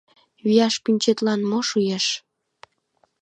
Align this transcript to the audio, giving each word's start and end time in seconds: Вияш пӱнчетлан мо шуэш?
Вияш 0.45 0.75
пӱнчетлан 0.83 1.41
мо 1.49 1.59
шуэш? 1.69 2.05